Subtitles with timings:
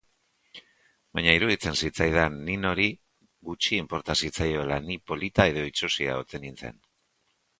[1.17, 2.87] Baina iruditzen zitzaidan Ninori
[3.51, 6.83] gutxi inporta zitzaiola ni polita edo itsusia ote nintzen.